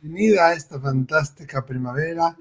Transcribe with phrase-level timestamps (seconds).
[0.00, 2.34] Bienvenida a esta fantástica primavera.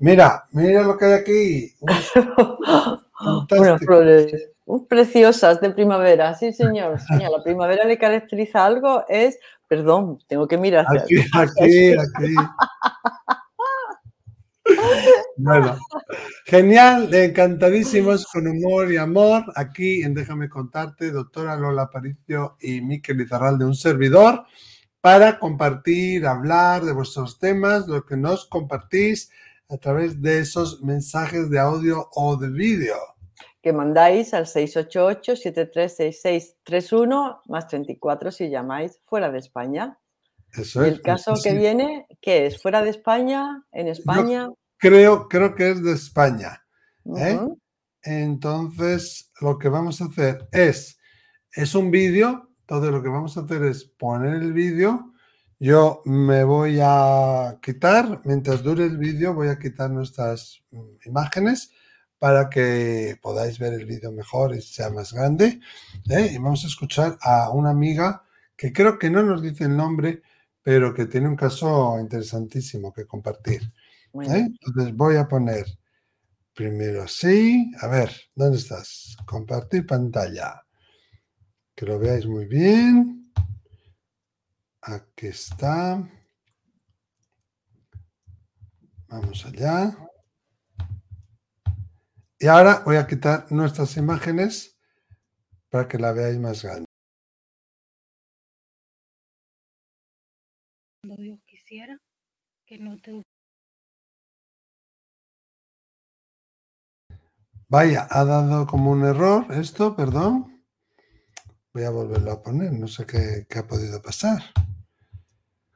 [0.00, 1.74] Mira, mira lo que hay aquí.
[3.50, 4.50] Unas flores
[4.88, 6.98] preciosas de primavera, sí señor.
[7.08, 12.34] La primavera le caracteriza algo, es, perdón, tengo que mirar hacia Aquí, aquí, aquí.
[15.38, 15.78] Bueno,
[16.44, 19.44] genial, encantadísimos con humor y amor.
[19.54, 24.44] Aquí en Déjame contarte, doctora Lola Aparicio y Miquel Izarral de un servidor,
[25.00, 29.30] para compartir, hablar de vuestros temas, lo que nos compartís
[29.68, 32.96] a través de esos mensajes de audio o de vídeo.
[33.62, 39.98] Que mandáis al 688-736631 más 34 si llamáis fuera de España.
[40.52, 40.92] Eso es.
[40.92, 42.62] El caso que viene, ¿qué es?
[42.62, 43.64] ¿Fuera de España?
[43.72, 44.48] ¿En España?
[44.78, 46.64] creo, creo que es de España.
[47.16, 47.38] ¿eh?
[48.02, 50.98] Entonces, lo que vamos a hacer es,
[51.52, 55.14] es un vídeo, todo lo que vamos a hacer es poner el vídeo.
[55.58, 61.72] Yo me voy a quitar, mientras dure el vídeo, voy a quitar nuestras mm, imágenes
[62.18, 65.60] para que podáis ver el vídeo mejor y sea más grande.
[66.10, 66.30] ¿eh?
[66.34, 68.22] Y vamos a escuchar a una amiga
[68.54, 70.22] que creo que no nos dice el nombre,
[70.62, 73.62] pero que tiene un caso interesantísimo que compartir.
[74.24, 74.46] ¿eh?
[74.66, 75.64] Entonces voy a poner
[76.52, 77.72] primero sí.
[77.80, 79.16] A ver, ¿dónde estás?
[79.24, 80.67] Compartir pantalla.
[81.78, 83.32] Que lo veáis muy bien.
[84.82, 86.02] Aquí está.
[89.06, 89.96] Vamos allá.
[92.40, 94.76] Y ahora voy a quitar nuestras imágenes
[95.70, 96.86] para que la veáis más grande.
[101.00, 101.96] Cuando Dios quisiera
[102.66, 103.22] que no te
[107.68, 110.57] Vaya, ha dado como un error esto, perdón.
[111.74, 114.42] Voy a volverlo a poner, no sé qué, ha podido pasar.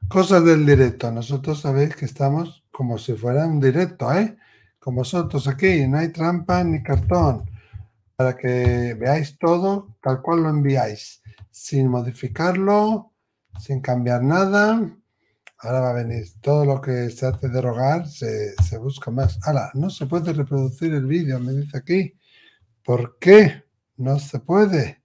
[0.07, 1.11] Cosas del directo.
[1.11, 4.35] Nosotros sabéis que estamos como si fuera un directo, ¿eh?
[4.79, 7.49] Con vosotros aquí, no hay trampa ni cartón.
[8.15, 11.21] Para que veáis todo tal cual lo enviáis,
[11.51, 13.13] sin modificarlo,
[13.59, 14.97] sin cambiar nada.
[15.59, 19.39] Ahora va a venir todo lo que se hace derogar, se, se busca más.
[19.43, 22.13] Ahora, no se puede reproducir el vídeo, me dice aquí.
[22.83, 23.63] ¿Por qué?
[23.95, 25.02] No se puede.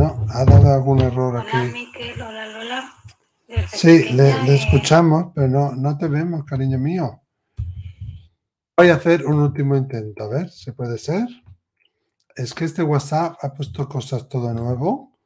[0.00, 1.90] No, ha dado algún error aquí.
[2.14, 2.94] Hola, Lola.
[3.70, 7.20] Sí, le, escuchamos, pero no, no te vemos, cariño mío.
[8.78, 11.28] Voy a hacer un último intento, a ver si puede ser.
[12.34, 15.18] Es que este WhatsApp ha puesto cosas todo nuevo.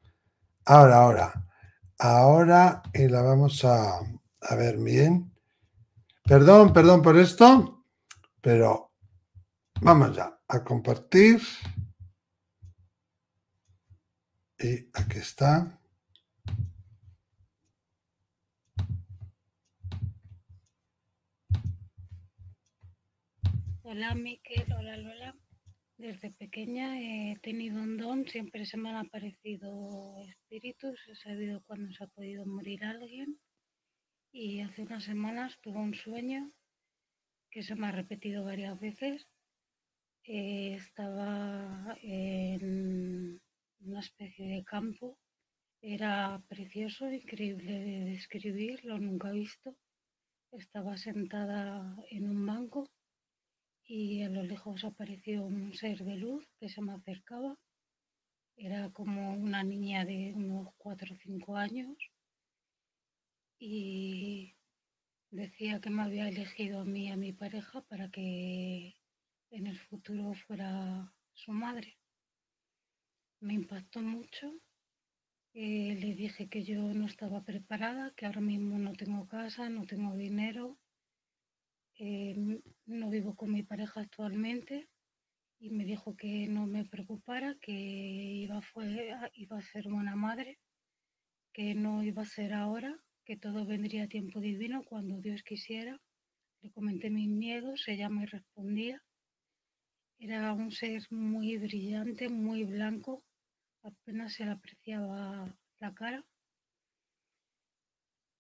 [0.64, 1.46] Ahora, ahora.
[2.00, 5.32] Ahora y la vamos a, a ver bien.
[6.24, 7.84] Perdón, perdón por esto,
[8.40, 8.90] pero
[9.82, 11.40] vamos ya a compartir.
[14.58, 15.80] Y aquí está.
[23.82, 25.36] Hola Miquel, hola Lola.
[25.98, 31.92] Desde pequeña he tenido un don, siempre se me han aparecido espíritus, he sabido cuándo
[31.92, 33.38] se ha podido morir alguien
[34.32, 36.50] y hace unas semanas tuve un sueño
[37.50, 39.28] que se me ha repetido varias veces.
[40.24, 43.40] Eh, estaba en
[43.84, 45.18] una especie de campo,
[45.80, 49.76] era precioso, increíble de describir, lo nunca visto.
[50.50, 52.88] Estaba sentada en un banco
[53.84, 57.58] y a lo lejos apareció un ser de luz que se me acercaba.
[58.56, 61.96] Era como una niña de unos 4 o 5 años
[63.58, 64.54] y
[65.30, 68.94] decía que me había elegido a mí y a mi pareja para que
[69.50, 71.98] en el futuro fuera su madre.
[73.44, 74.46] Me impactó mucho.
[75.54, 79.84] Eh, le dije que yo no estaba preparada, que ahora mismo no tengo casa, no
[79.86, 80.78] tengo dinero,
[81.96, 84.88] Em, no vivo con mi pareja actualmente
[85.60, 90.58] y me dijo que no me preocupara, que iba, fue, iba a ser buena madre,
[91.52, 96.00] que no iba a ser ahora, que todo vendría a tiempo divino cuando Dios quisiera.
[96.62, 99.00] Le comenté mis miedos, ella me respondía.
[100.18, 103.22] Era un ser muy brillante, muy blanco,
[103.84, 106.24] apenas se le apreciaba la cara.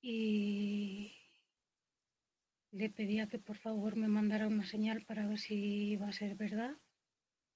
[0.00, 1.14] Y
[2.72, 5.54] le pedía que por favor me mandara una señal para ver si
[5.92, 6.76] iba a ser verdad,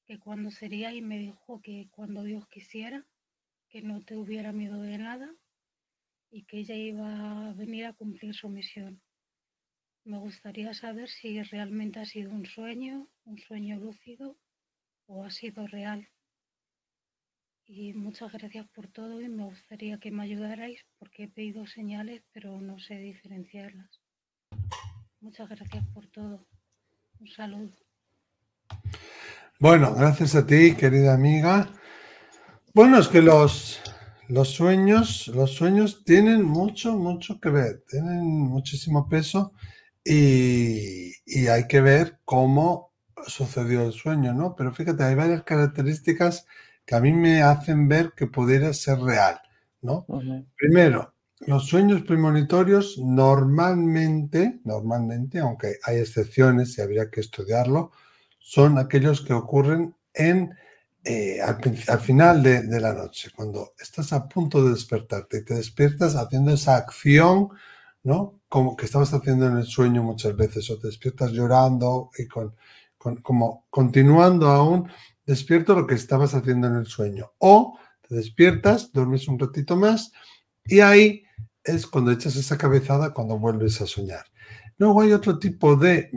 [0.07, 3.07] que cuando sería y me dijo que cuando Dios quisiera,
[3.69, 5.35] que no te hubiera miedo de nada
[6.31, 9.03] y que ella iba a venir a cumplir su misión.
[10.05, 14.39] Me gustaría saber si realmente ha sido un sueño, un sueño lúcido
[15.07, 16.09] o ha sido real.
[17.69, 22.23] Y muchas gracias por todo y me gustaría que me ayudarais porque he pedido señales
[22.33, 24.01] pero no sé diferenciarlas.
[25.21, 26.47] Muchas gracias por todo.
[27.21, 27.77] Un saludo.
[29.61, 31.69] Bueno, gracias a ti, querida amiga.
[32.73, 33.83] Bueno, es que los,
[34.29, 39.53] los sueños, los sueños tienen mucho, mucho que ver, tienen muchísimo peso
[40.05, 42.95] y, y hay que ver cómo
[43.27, 44.55] sucedió el sueño, ¿no?
[44.57, 46.47] Pero fíjate, hay varias características
[46.89, 49.39] que a mí me hacen ver que pudiera ser real,
[49.83, 50.07] ¿no?
[50.57, 57.93] Primero, los sueños premonitorios normalmente, normalmente, aunque hay excepciones y habría que estudiarlo,
[58.39, 60.57] son aquellos que ocurren en,
[61.05, 65.57] eh, al, final de, de, la noche, cuando estás a punto de despertarte y te
[65.57, 67.51] despiertas haciendo esa acción,
[68.03, 68.41] ¿no?
[68.49, 72.57] Como que estabas haciendo en el sueño muchas veces, o te despiertas llorando y con,
[72.97, 74.89] con como continuando aún
[75.29, 77.33] despierto lo que estabas haciendo en el sueño.
[77.39, 77.79] O
[78.09, 80.11] te despiertas, duermes un ratito más
[80.65, 81.25] y ahí
[81.63, 84.25] es cuando echas esa cabezada cuando vuelves a soñar.
[84.79, 86.11] Luego hay otro tipo de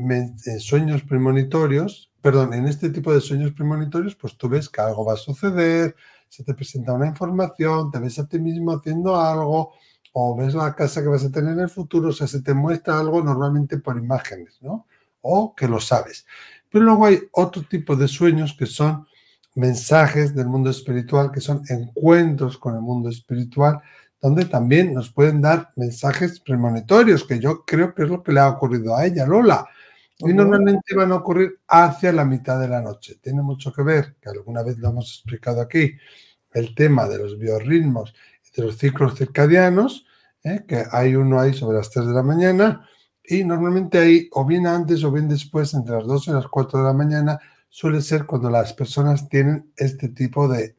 [0.45, 5.03] eh, sueños premonitorios, perdón, en este tipo de sueños premonitorios, pues tú ves que algo
[5.03, 5.95] va a suceder,
[6.29, 9.73] se te presenta una información, te ves a ti mismo haciendo algo,
[10.13, 12.53] o ves la casa que vas a tener en el futuro, o sea, se te
[12.53, 14.87] muestra algo normalmente por imágenes, ¿no?
[15.21, 16.25] O que lo sabes.
[16.71, 19.05] Pero luego hay otro tipo de sueños que son
[19.55, 23.81] mensajes del mundo espiritual, que son encuentros con el mundo espiritual,
[24.21, 28.39] donde también nos pueden dar mensajes premonitorios, que yo creo que es lo que le
[28.39, 29.67] ha ocurrido a ella, Lola.
[30.19, 33.17] Y normalmente van a ocurrir hacia la mitad de la noche.
[33.19, 35.93] Tiene mucho que ver, que alguna vez lo hemos explicado aquí,
[36.53, 38.13] el tema de los biorritmos
[38.45, 40.05] y de los ciclos circadianos,
[40.43, 40.63] ¿eh?
[40.67, 42.87] que hay uno ahí sobre las 3 de la mañana,
[43.31, 46.79] y normalmente ahí, o bien antes o bien después, entre las 2 y las 4
[46.79, 47.39] de la mañana,
[47.69, 50.75] suele ser cuando las personas tienen este tipo de,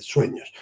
[0.00, 0.52] sueños.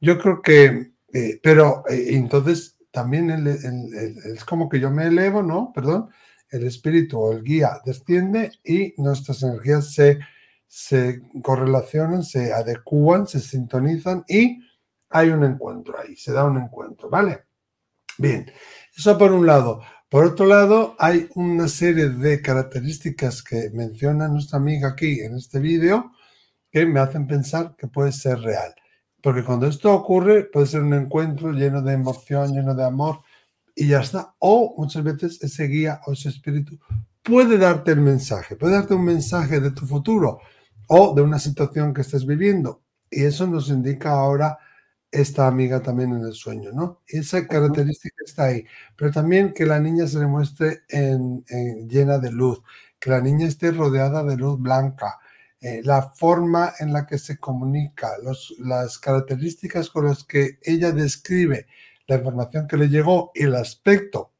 [0.00, 5.72] Yo creo que, eh, pero eh, entonces también es como que yo me elevo, ¿no?
[5.74, 6.08] Perdón,
[6.50, 10.20] el espíritu o el guía desciende y nuestras energías se,
[10.68, 14.60] se correlacionan, se adecúan, se sintonizan y
[15.10, 17.46] hay un encuentro ahí, se da un encuentro, ¿vale?
[18.18, 18.50] Bien,
[18.96, 19.82] eso por un lado.
[20.08, 25.58] Por otro lado, hay una serie de características que menciona nuestra amiga aquí en este
[25.58, 26.12] vídeo
[26.70, 28.72] que me hacen pensar que puede ser real.
[29.20, 33.22] Porque cuando esto ocurre, puede ser un encuentro lleno de emoción, lleno de amor,
[33.74, 34.36] y ya está.
[34.38, 36.78] O muchas veces ese guía o ese espíritu
[37.24, 40.38] puede darte el mensaje, puede darte un mensaje de tu futuro
[40.86, 42.84] o de una situación que estés viviendo.
[43.10, 44.56] Y eso nos indica ahora
[45.10, 47.02] esta amiga también en el sueño, ¿no?
[47.06, 48.64] Esa característica está ahí,
[48.96, 51.44] pero también que la niña se le muestre en,
[51.88, 52.62] llena de luz,
[52.98, 55.18] que la niña esté rodeada de luz blanca,
[55.60, 58.12] eh, la forma en la que se comunica,
[58.58, 61.66] las características con las que ella describe
[62.06, 64.32] la información que le llegó y el aspecto,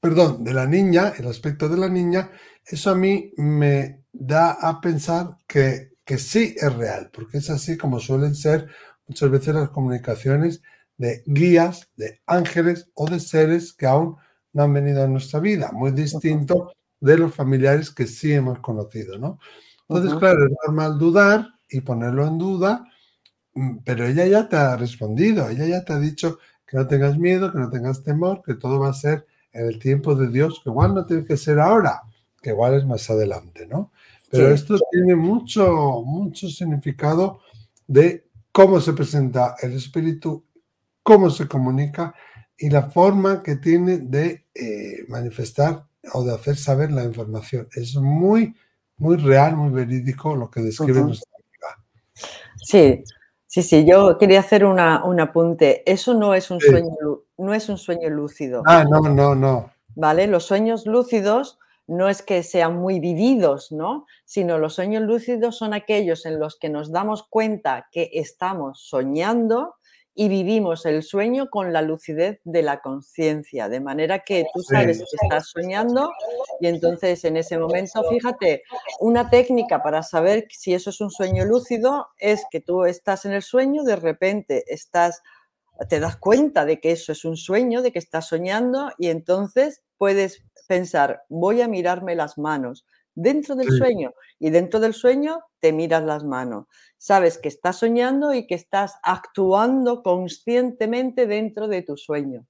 [0.00, 2.30] perdón, de la niña, el aspecto de la niña,
[2.64, 7.76] eso a mí me da a pensar que, que sí es real, porque es así
[7.76, 8.68] como suelen ser
[9.12, 10.62] muchas veces las comunicaciones
[10.96, 14.16] de guías, de ángeles o de seres que aún
[14.54, 19.18] no han venido a nuestra vida, muy distinto de los familiares que sí hemos conocido,
[19.18, 19.38] ¿no?
[19.86, 22.84] Entonces, claro, es normal dudar y ponerlo en duda,
[23.54, 27.18] mm, pero ella ya te ha respondido, ella ya te ha dicho que no tengas
[27.18, 30.60] miedo, que no tengas temor, que todo va a ser en el tiempo de Dios,
[30.64, 32.00] que igual no tiene que ser ahora,
[32.40, 33.92] que igual es más adelante, ¿no?
[34.30, 37.40] Pero esto tiene mucho, mucho significado
[37.86, 40.44] de cómo se presenta el espíritu,
[41.02, 42.14] cómo se comunica
[42.56, 47.68] y la forma que tiene de eh, manifestar o de hacer saber la información.
[47.74, 48.54] Es muy,
[48.98, 51.84] muy real, muy verídico lo que describe nuestra amiga.
[52.62, 53.02] Sí,
[53.46, 55.82] sí, sí, yo quería hacer una, un apunte.
[55.90, 56.90] Eso no es un, sueño,
[57.38, 58.62] no es un sueño lúcido.
[58.66, 59.72] Ah, no, no, no.
[59.94, 60.26] ¿Vale?
[60.26, 64.06] Los sueños lúcidos no es que sean muy vividos, ¿no?
[64.24, 69.74] Sino los sueños lúcidos son aquellos en los que nos damos cuenta que estamos soñando
[70.14, 74.98] y vivimos el sueño con la lucidez de la conciencia, de manera que tú sabes
[74.98, 76.10] que estás soñando
[76.60, 78.62] y entonces en ese momento, fíjate,
[79.00, 83.32] una técnica para saber si eso es un sueño lúcido es que tú estás en
[83.32, 85.22] el sueño, de repente estás
[85.88, 89.82] te das cuenta de que eso es un sueño, de que estás soñando y entonces
[89.96, 95.70] puedes pensar, voy a mirarme las manos dentro del sueño y dentro del sueño te
[95.70, 96.64] miras las manos.
[96.96, 102.46] Sabes que estás soñando y que estás actuando conscientemente dentro de tu sueño.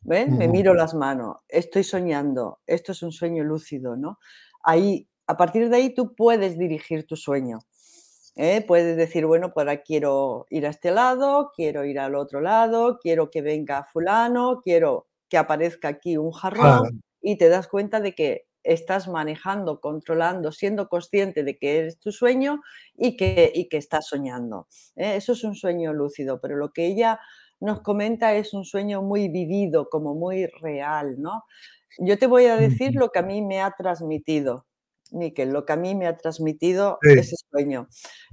[0.00, 0.36] ¿Ven?
[0.36, 4.18] Me miro las manos, estoy soñando, esto es un sueño lúcido, ¿no?
[4.64, 7.60] Ahí, a partir de ahí tú puedes dirigir tu sueño.
[8.34, 8.64] ¿eh?
[8.66, 12.98] Puedes decir, bueno, pues ahora quiero ir a este lado, quiero ir al otro lado,
[13.00, 18.14] quiero que venga fulano, quiero que aparezca aquí un jarrón y te das cuenta de
[18.14, 22.60] que estás manejando, controlando, siendo consciente de que es tu sueño
[22.94, 24.68] y que, y que estás soñando.
[24.94, 25.16] ¿eh?
[25.16, 27.18] Eso es un sueño lúcido, pero lo que ella
[27.60, 31.44] nos comenta es un sueño muy vivido, como muy real, ¿no?
[31.98, 34.66] Yo te voy a decir lo que a mí me ha transmitido,
[35.12, 37.88] Miquel, lo que a mí me ha transmitido ese sueño.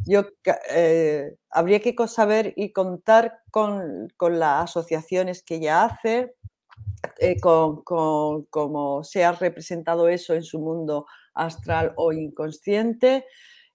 [0.05, 0.25] Yo
[0.71, 6.33] eh, habría que saber y contar con, con las asociaciones que ella hace,
[7.17, 13.25] eh, con, cómo se ha representado eso en su mundo astral o inconsciente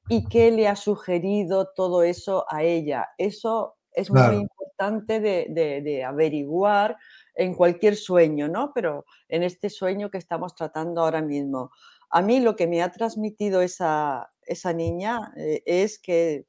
[0.09, 3.09] y qué le ha sugerido todo eso a ella.
[3.19, 6.97] Eso es muy importante de, averiguar
[7.35, 8.73] en cualquier sueño, ¿no?
[8.75, 11.71] Pero en este sueño que estamos tratando ahora mismo.
[12.11, 16.47] A mí lo que me ha transmitido esa, esa niña eh, es que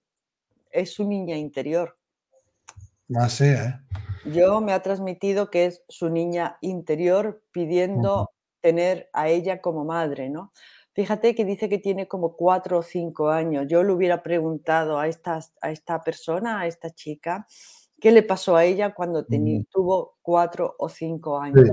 [0.71, 1.97] es su niña interior.
[3.15, 3.73] Así, ¿eh?
[4.25, 8.31] Yo me ha transmitido que es su niña interior pidiendo
[8.62, 10.51] tener a ella como madre, ¿no?
[10.93, 13.65] Fíjate que dice que tiene como cuatro o cinco años.
[13.67, 17.45] Yo le hubiera preguntado a esta, a esta persona, a esta chica,
[18.01, 19.25] qué le pasó a ella cuando
[19.69, 21.69] tuvo cuatro o cinco años.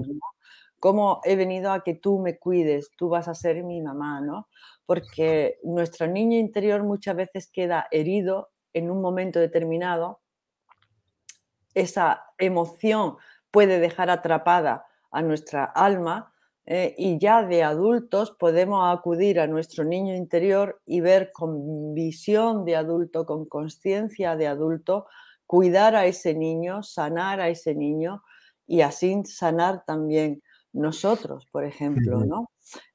[0.79, 2.91] ¿Cómo he venido a que tú me cuides?
[2.99, 4.49] Tú vas a ser mi mamá, ¿no?
[4.85, 10.21] Porque nuestro niño interior muchas veces queda herido en un momento determinado
[11.75, 13.17] esa emoción
[13.51, 16.33] puede dejar atrapada a nuestra alma
[16.67, 22.65] eh, y ya de adultos podemos acudir a nuestro niño interior y ver con visión
[22.65, 25.07] de adulto, con conciencia de adulto,
[25.47, 28.23] cuidar a ese niño, sanar a ese niño
[28.67, 32.51] y así sanar también nosotros, por ejemplo, ¿no?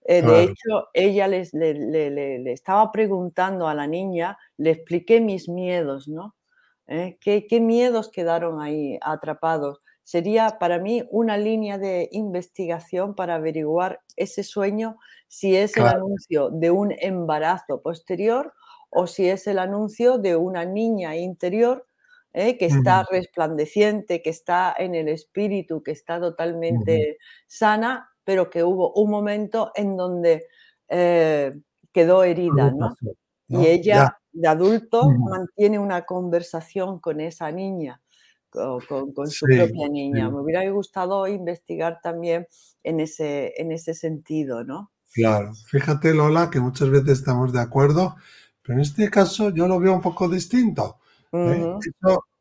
[0.06, 6.08] Eh, de hecho, ella les, le, estaba preguntando a la niña, le expliqué mis miedos,
[6.08, 6.36] ¿no?
[6.90, 7.18] ¿Eh?
[7.22, 9.82] ¿Qué, miedos quedaron ahí atrapados?
[10.04, 16.50] Sería para mí una línea de investigación para averiguar ese sueño, si es el anuncio
[16.50, 18.54] de un embarazo posterior
[18.90, 21.86] o si es el anuncio de una niña interior
[22.34, 22.58] ¿eh?
[22.58, 28.92] que está resplandeciente, que está en el espíritu, que está totalmente sana, pero que hubo
[28.94, 30.48] un momento en donde
[30.88, 31.54] eh,
[31.94, 32.96] quedó herida, ¿no?
[33.48, 38.02] Y ella de adulto mantiene una conversación con esa niña,
[38.50, 40.30] con, su propia niña.
[40.30, 42.48] Me hubiera gustado investigar también
[42.84, 44.92] en ese, en ese sentido, ¿no?
[45.12, 48.16] Claro, fíjate Lola que muchas veces estamos de acuerdo,
[48.62, 51.00] pero en este caso yo lo veo un poco distinto.
[51.32, 51.76] ¿eh?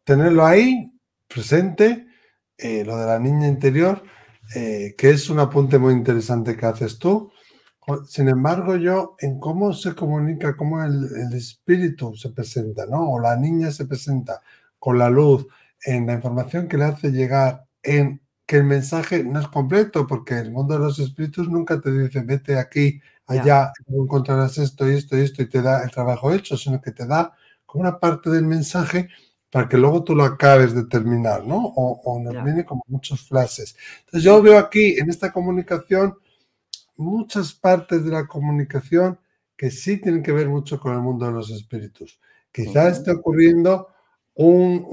[0.05, 0.91] tenerlo ahí,
[1.27, 2.07] presente,
[2.57, 4.03] eh, lo de la niña interior,
[4.55, 7.31] eh, que es un apunte muy interesante que haces tú,
[8.07, 13.13] sin embargo, yo en cómo se comunica, cómo el, espíritu se presenta, ¿no?
[13.13, 14.41] O la niña se presenta
[14.79, 15.47] con la luz,
[15.85, 20.39] en la información que le hace llegar, en que el mensaje no es completo, porque
[20.39, 25.17] el mundo de los espíritus nunca te dice, vete aquí, allá, encontrarás esto y esto
[25.17, 27.33] y esto, y te da el trabajo hecho, sino que te da
[27.67, 29.09] como una parte del mensaje
[29.51, 31.57] para que luego tú lo acabes de terminar, ¿no?
[31.57, 33.77] O, o nos viene como muchos flashes.
[34.01, 36.19] Entonces yo veo aquí en esta comunicación
[36.99, 39.19] muchas partes de la comunicación
[39.57, 42.21] que sí tienen que ver mucho con el mundo de los espíritus.
[42.53, 43.89] Quizás esté ocurriendo
[44.35, 44.87] un,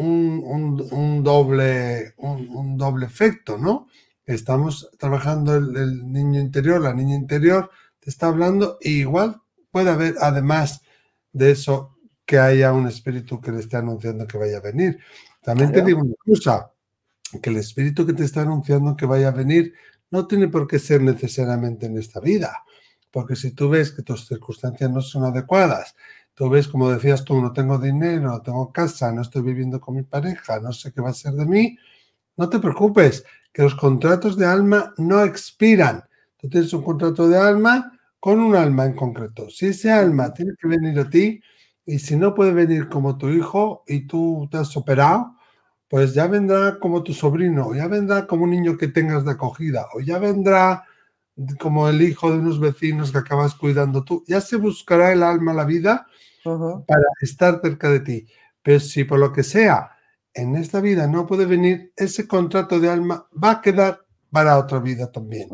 [0.91, 3.87] un, doble, un, doble efecto, ¿no?
[4.25, 7.69] Estamos trabajando el, niño interior, la niña interior
[7.99, 10.81] te está hablando y igual puede haber, además
[11.31, 11.95] de eso,
[12.25, 14.99] que haya un espíritu que le esté anunciando que vaya a venir.
[15.43, 16.71] También te digo una cosa,
[17.41, 19.73] que el espíritu que te está anunciando que vaya a venir
[20.15, 22.63] no tiene por qué ser necesariamente en esta vida,
[23.11, 25.95] porque si tú ves que tus circunstancias no son adecuadas,
[26.33, 29.95] tú ves, como decías tú, no tengo dinero, no tengo casa, no estoy viviendo con
[29.95, 31.77] mi pareja, no sé qué va a ser de mí,
[32.37, 36.03] no te preocupes, que los contratos de alma no expiran.
[36.37, 39.49] Tú tienes un contrato de alma con un alma en concreto.
[39.49, 41.41] Si ese alma tiene que venir a ti
[41.85, 45.37] y si no puede venir como tu hijo y tú te has operado,
[45.87, 49.31] pues ya vendrá como tu sobrino, o ya vendrá como un niño que tengas de
[49.31, 50.85] acogida, o ya vendrá
[51.59, 54.23] como el hijo de unos vecinos que acabas cuidando tú.
[54.27, 56.07] Ya se buscará el alma, la vida,
[56.43, 58.27] para estar cerca de ti.
[58.61, 59.91] Pero si por lo que sea
[60.33, 64.79] en esta vida no puede venir, ese contrato de alma va a quedar para otra
[64.79, 65.49] vida también.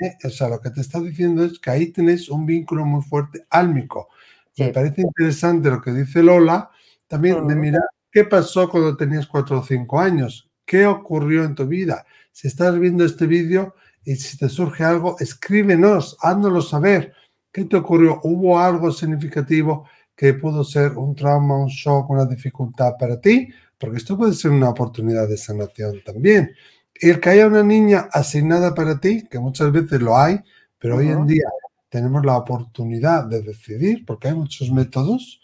[0.00, 0.14] ¿Eh?
[0.24, 3.46] O sea, lo que te está diciendo es que ahí tienes un vínculo muy fuerte
[3.50, 4.08] álmico.
[4.56, 6.70] Me parece interesante lo que dice Lola,
[7.08, 7.82] también de mirar
[8.14, 10.48] ¿Qué pasó cuando tenías cuatro o cinco años?
[10.64, 12.06] ¿Qué ocurrió en tu vida?
[12.30, 17.12] Si estás viendo este vídeo y si te surge algo, escríbenos, háznoslo saber.
[17.50, 18.20] ¿Qué te ocurrió?
[18.22, 23.96] ¿Hubo algo significativo que pudo ser un trauma, un shock, una dificultad para ti, porque
[23.96, 26.52] esto puede ser una oportunidad de sanación también.
[26.94, 30.38] El que haya una niña asignada para ti, que muchas veces lo hay,
[30.78, 31.48] pero hoy en día
[31.88, 35.40] tenemos la oportunidad de decidir, porque hay muchos métodos,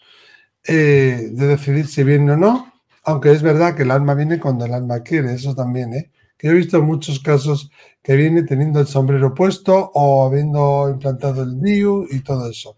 [0.66, 2.72] eh, de decidir si viene o no,
[3.04, 6.10] aunque es verdad que el alma viene cuando el alma quiere, eso también, ¿eh?
[6.36, 7.70] Que he visto muchos casos
[8.02, 12.76] que viene teniendo el sombrero puesto o habiendo implantado el DIU y todo eso.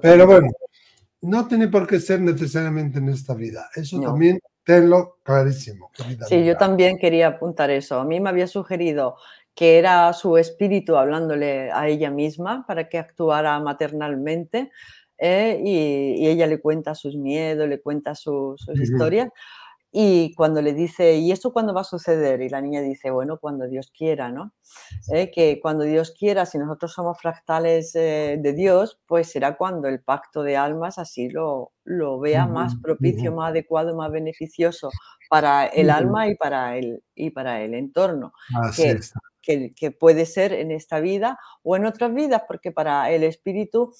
[0.00, 0.48] Pero bueno,
[1.20, 3.68] no tiene por qué ser necesariamente en esta vida.
[3.74, 5.90] Eso también tenlo clarísimo.
[6.28, 8.00] Sí, yo también quería apuntar eso.
[8.00, 9.16] A mí me había sugerido
[9.54, 14.70] que era su espíritu hablándole a ella misma para que actuara maternalmente
[15.24, 19.28] eh, y, ella le cuenta sus miedos, le cuenta sus, historias.
[19.92, 22.40] Y cuando le dice, ¿y esto cuándo va a suceder?
[22.40, 24.52] Y la niña dice, bueno, cuando Dios quiera, ¿no?
[25.12, 29.86] Eh, que cuando Dios quiera, si nosotros somos fractales eh, de Dios, pues será cuando
[29.86, 34.90] el pacto de almas así lo, lo vea más propicio, más adecuado, más beneficioso
[35.28, 38.32] para el alma y para el, y para el entorno.
[38.74, 38.98] que,
[39.40, 43.92] que, que, puede ser en esta vida o en otras vidas, porque para el espíritu,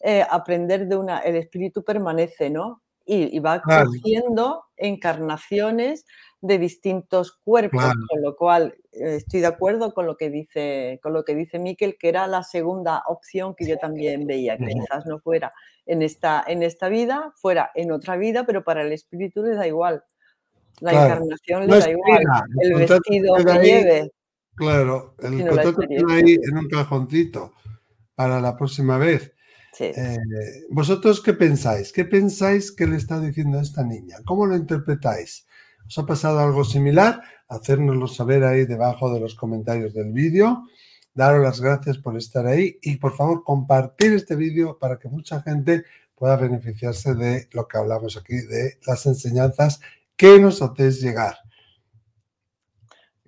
[0.00, 2.82] eh, aprender de una, el espíritu permanece, ¿no?
[3.08, 6.04] y, va cogiendo encarnaciones
[6.40, 11.12] de distintos cuerpos, con lo cual eh, estoy de acuerdo con lo que dice con
[11.14, 15.06] lo que dice Miquel, que era la segunda opción que yo también veía, que quizás
[15.06, 15.52] no fuera
[15.86, 19.66] en esta, en esta vida, fuera en otra vida, pero para el espíritu le da
[19.66, 20.04] igual.
[20.80, 22.22] La encarnación le da igual,
[22.60, 24.12] el, vestido que lleve.
[24.54, 27.54] Claro, el contrato ahí en un cajoncito
[28.14, 29.32] para la próxima vez.
[29.80, 30.18] Eh,
[30.70, 31.92] ¿Vosotros qué pensáis?
[31.92, 34.16] ¿Qué pensáis que le está diciendo a esta niña?
[34.24, 35.46] ¿Cómo lo interpretáis?
[35.86, 37.22] ¿Os ha pasado algo similar?
[37.48, 40.64] Hacérnoslo saber ahí debajo de los comentarios del vídeo.
[41.14, 45.40] Daros las gracias por estar ahí y por favor compartir este vídeo para que mucha
[45.42, 49.80] gente pueda beneficiarse de lo que hablamos aquí, de las enseñanzas
[50.16, 51.36] que nos hacéis llegar.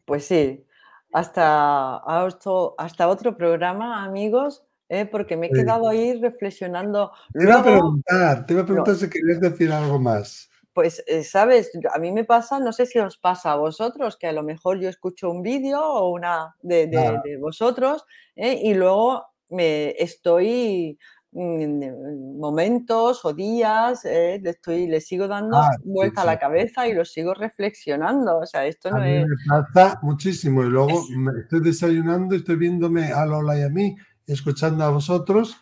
[0.05, 0.66] Pues sí,
[1.12, 4.64] hasta, hasta otro programa, amigos.
[4.90, 5.07] ¿Eh?
[5.07, 7.12] porque me he quedado ahí reflexionando.
[7.33, 10.50] Te iba a preguntar, te iba a preguntar si querías decir algo más.
[10.74, 14.26] Pues, eh, sabes, a mí me pasa, no sé si os pasa a vosotros, que
[14.26, 18.05] a lo mejor yo escucho un vídeo o una de, vosotros
[18.37, 18.61] ¿eh?
[18.62, 20.96] y luego me estoy
[21.33, 26.94] mm, momentos o días, le, estoy, le sigo dando ah, vuelta a la cabeza y
[26.94, 28.38] lo sigo reflexionando.
[28.38, 29.26] O sea, esto no es...
[29.26, 29.37] Me
[29.72, 33.96] pasa muchísimo y luego me estoy desayunando y estoy viéndome a Lola y a mí
[34.33, 35.57] escuchando a vosotros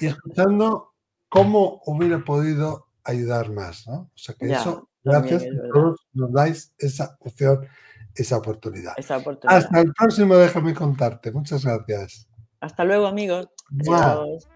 [0.00, 0.94] y escuchando
[1.28, 3.94] cómo hubiera podido ayudar más, ¿no?
[3.94, 7.66] O sea que eso, gracias a todos nos dais esa opción,
[8.14, 8.94] esa oportunidad.
[8.96, 11.32] Hasta el próximo, déjame contarte.
[11.32, 12.28] Muchas gracias.
[12.60, 13.48] Hasta luego, amigos.
[13.80, 14.48] Adiós.